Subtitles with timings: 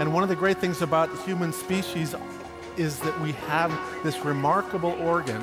[0.00, 2.14] And one of the great things about the human species
[2.76, 3.70] is that we have
[4.02, 5.42] this remarkable organ,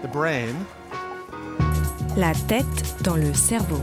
[0.00, 0.54] the brain.
[2.16, 3.80] La tête dans le cerveau.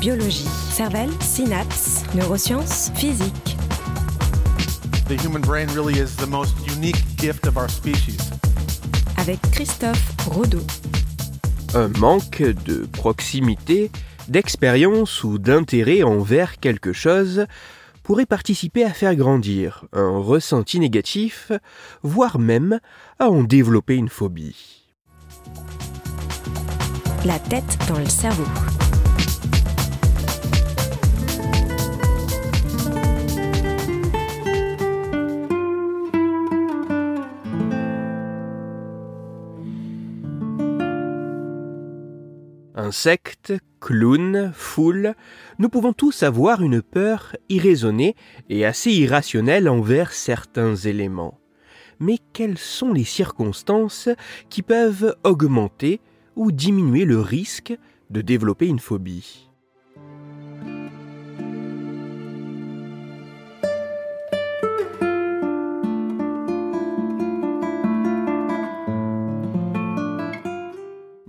[0.00, 3.56] Biologie, cervelle, synapses, neurosciences, physique.
[5.08, 8.30] The human brain really is the most unique gift of our species.
[9.16, 10.62] Avec Christophe Rodeau.
[11.74, 13.90] Un manque de proximité,
[14.28, 17.46] d'expérience ou d'intérêt envers quelque chose
[18.08, 21.52] pourrait participer à faire grandir un ressenti négatif,
[22.02, 22.80] voire même
[23.18, 24.86] à en développer une phobie.
[27.26, 28.46] La tête dans le cerveau.
[42.88, 45.14] Insectes, clowns, foules,
[45.58, 48.16] nous pouvons tous avoir une peur irraisonnée
[48.48, 51.38] et assez irrationnelle envers certains éléments.
[52.00, 54.08] Mais quelles sont les circonstances
[54.48, 56.00] qui peuvent augmenter
[56.34, 57.76] ou diminuer le risque
[58.08, 59.47] de développer une phobie?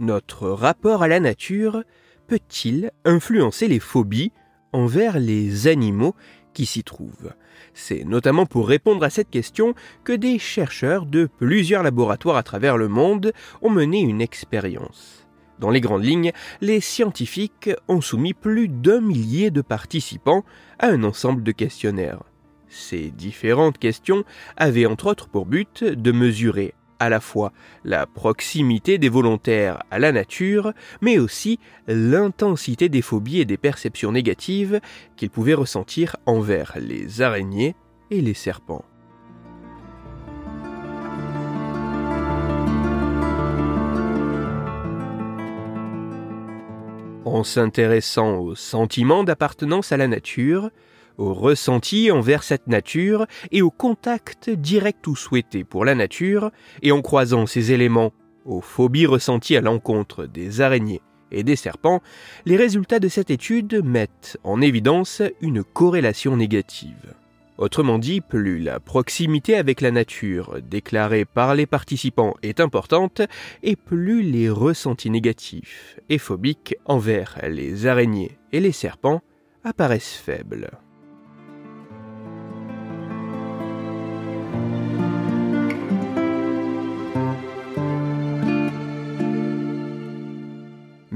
[0.09, 1.83] Notre rapport à la nature
[2.25, 4.31] peut-il influencer les phobies
[4.73, 6.15] envers les animaux
[6.51, 7.35] qui s'y trouvent?
[7.75, 12.75] C'est notamment pour répondre à cette question que des chercheurs de plusieurs laboratoires à travers
[12.75, 15.27] le monde ont mené une expérience.
[15.59, 20.43] Dans les grandes lignes, les scientifiques ont soumis plus d'un millier de participants
[20.79, 22.23] à un ensemble de questionnaires.
[22.67, 24.23] Ces différentes questions
[24.57, 27.51] avaient entre autres pour but de mesurer à la fois
[27.83, 34.11] la proximité des volontaires à la nature, mais aussi l'intensité des phobies et des perceptions
[34.11, 34.79] négatives
[35.15, 37.75] qu'ils pouvaient ressentir envers les araignées
[38.11, 38.85] et les serpents.
[47.25, 50.71] En s'intéressant aux sentiments d'appartenance à la nature,
[51.19, 56.49] au ressenti envers cette nature et au contact direct ou souhaité pour la nature,
[56.81, 58.13] et en croisant ces éléments
[58.45, 62.01] aux phobies ressenties à l'encontre des araignées et des serpents,
[62.45, 67.13] les résultats de cette étude mettent en évidence une corrélation négative.
[67.57, 73.21] Autrement dit, plus la proximité avec la nature déclarée par les participants est importante,
[73.61, 79.21] et plus les ressentis négatifs et phobiques envers les araignées et les serpents
[79.65, 80.69] apparaissent faibles.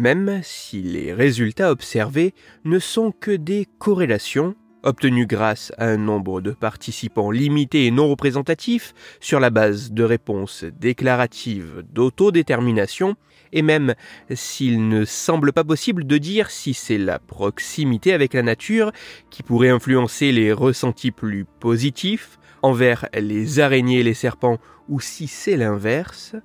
[0.04, 2.34] Même si les résultats observés
[2.66, 4.54] ne sont que des corrélations
[4.84, 10.04] obtenues grâce à un nombre de participants limité et non représentatif sur la base de
[10.04, 13.16] réponses déclaratives d'autodétermination,
[13.54, 13.96] et même
[14.36, 18.92] s'il ne semble pas possible de dire si c'est la proximité avec la nature
[19.30, 24.58] qui pourrait influencer les ressentis plus positifs envers les araignées et les serpents,
[24.90, 26.36] ou si c'est l'inverse,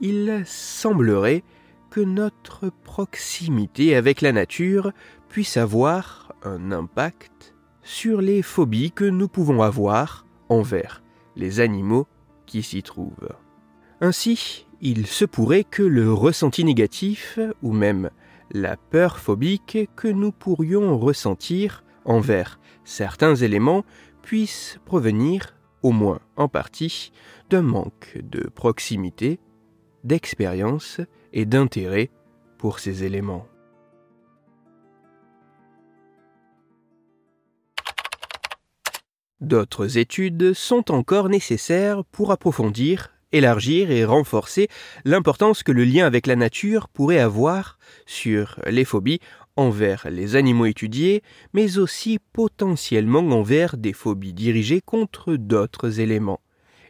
[0.00, 1.44] il semblerait
[1.90, 4.92] que notre proximité avec la nature
[5.28, 11.02] puisse avoir un impact sur les phobies que nous pouvons avoir envers
[11.36, 12.06] les animaux
[12.46, 13.34] qui s'y trouvent.
[14.00, 18.10] Ainsi, il se pourrait que le ressenti négatif, ou même
[18.50, 23.84] la peur phobique que nous pourrions ressentir envers certains éléments
[24.22, 27.12] puisse provenir, au moins en partie,
[27.50, 29.40] d'un manque de proximité,
[30.04, 31.00] d'expérience
[31.32, 32.10] et d'intérêt
[32.58, 33.46] pour ces éléments.
[39.40, 44.68] D'autres études sont encore nécessaires pour approfondir, élargir et renforcer
[45.04, 49.20] l'importance que le lien avec la nature pourrait avoir sur les phobies
[49.56, 51.22] envers les animaux étudiés,
[51.52, 56.40] mais aussi potentiellement envers des phobies dirigées contre d'autres éléments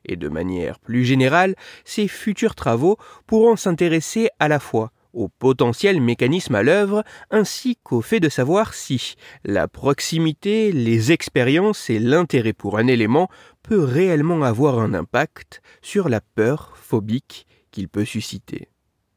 [0.06, 1.54] et de manière plus générale,
[1.84, 8.02] ces futurs travaux pourront s'intéresser à la fois au potentiel mécanisme à l'œuvre ainsi qu'au
[8.02, 9.14] fait de savoir si
[9.44, 13.28] la proximité, les expériences et l'intérêt pour un élément
[13.62, 18.68] peut réellement avoir un impact sur la peur phobique qu'il peut susciter.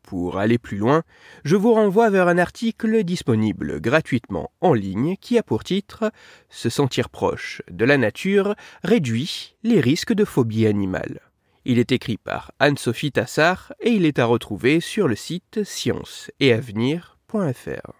[0.09, 1.03] Pour aller plus loin,
[1.43, 6.11] je vous renvoie vers un article disponible gratuitement en ligne qui a pour titre
[6.49, 11.21] Se sentir proche de la nature réduit les risques de phobie animale.
[11.63, 16.31] Il est écrit par Anne-Sophie Tassard et il est à retrouver sur le site science
[16.39, 17.93] et avenir.fr.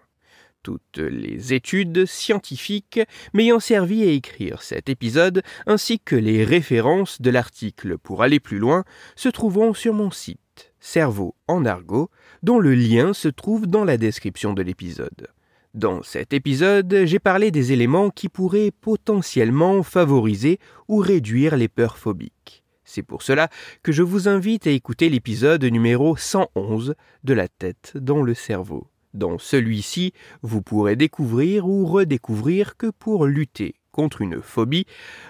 [0.64, 2.98] toutes les études scientifiques
[3.34, 8.58] m'ayant servi à écrire cet épisode, ainsi que les références de l'article pour aller plus
[8.58, 8.82] loin,
[9.14, 10.40] se trouveront sur mon site
[10.80, 12.10] Cerveau en argot,
[12.42, 15.28] dont le lien se trouve dans la description de l'épisode.
[15.74, 21.96] Dans cet épisode, j'ai parlé des éléments qui pourraient potentiellement favoriser ou réduire les peurs
[21.96, 22.64] phobiques.
[22.84, 23.48] C'est pour cela
[23.84, 28.88] que je vous invite à écouter l'épisode numéro 111 de la tête dans le cerveau.
[29.14, 30.12] Dans celui-ci,
[30.42, 34.86] vous pourrez découvrir ou redécouvrir que pour lutter contre une phobie,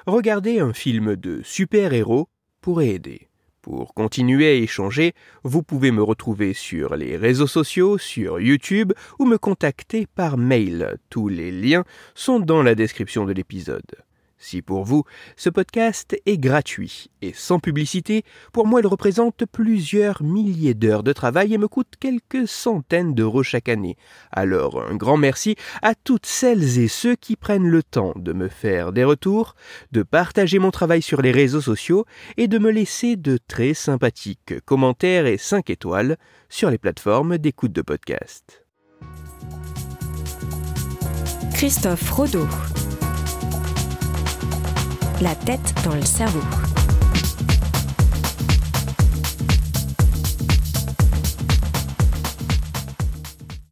[0.07, 2.29] regarder un film de super-héros
[2.61, 3.30] pourrait aider.
[3.63, 5.13] Pour continuer à échanger,
[5.45, 10.97] vous pouvez me retrouver sur les réseaux sociaux, sur YouTube ou me contacter par mail.
[11.11, 11.85] Tous les liens
[12.15, 13.83] sont dans la description de l'épisode.
[14.43, 15.05] Si pour vous,
[15.37, 21.13] ce podcast est gratuit et sans publicité, pour moi il représente plusieurs milliers d'heures de
[21.13, 23.99] travail et me coûte quelques centaines d'euros chaque année.
[24.33, 28.49] Alors un grand merci à toutes celles et ceux qui prennent le temps de me
[28.49, 29.55] faire des retours,
[29.93, 32.07] de partager mon travail sur les réseaux sociaux
[32.39, 36.17] et de me laisser de très sympathiques commentaires et 5 étoiles
[36.49, 38.65] sur les plateformes d'écoute de podcast.
[41.53, 42.49] Christophe Rodeau.
[45.21, 46.41] La tête dans le cerveau.